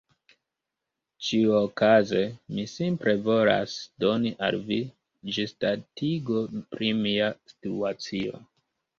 [1.25, 2.21] Ĉiuokaze,
[2.55, 4.79] mi simple volas doni al vi
[5.35, 8.41] ĝisdatigon pri mia situacio.